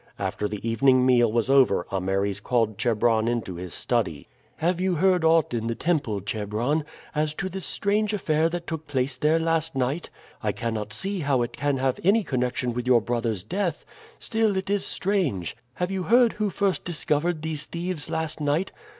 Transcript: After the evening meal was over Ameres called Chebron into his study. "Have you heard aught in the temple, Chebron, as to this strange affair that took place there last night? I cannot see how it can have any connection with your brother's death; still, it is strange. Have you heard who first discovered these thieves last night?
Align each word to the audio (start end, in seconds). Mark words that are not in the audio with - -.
After 0.17 0.47
the 0.47 0.67
evening 0.67 1.05
meal 1.05 1.31
was 1.31 1.47
over 1.47 1.85
Ameres 1.91 2.39
called 2.39 2.79
Chebron 2.79 3.27
into 3.27 3.53
his 3.57 3.71
study. 3.71 4.27
"Have 4.55 4.81
you 4.81 4.95
heard 4.95 5.23
aught 5.23 5.53
in 5.53 5.67
the 5.67 5.75
temple, 5.75 6.21
Chebron, 6.21 6.85
as 7.13 7.35
to 7.35 7.49
this 7.49 7.67
strange 7.67 8.11
affair 8.11 8.49
that 8.49 8.65
took 8.65 8.87
place 8.87 9.15
there 9.15 9.37
last 9.37 9.75
night? 9.75 10.09
I 10.41 10.53
cannot 10.53 10.91
see 10.91 11.19
how 11.19 11.43
it 11.43 11.53
can 11.53 11.77
have 11.77 11.99
any 12.03 12.23
connection 12.23 12.73
with 12.73 12.87
your 12.87 12.99
brother's 12.99 13.43
death; 13.43 13.85
still, 14.17 14.57
it 14.57 14.71
is 14.71 14.83
strange. 14.83 15.55
Have 15.75 15.91
you 15.91 16.01
heard 16.01 16.33
who 16.33 16.49
first 16.49 16.83
discovered 16.83 17.43
these 17.43 17.67
thieves 17.67 18.09
last 18.09 18.39
night? 18.41 18.71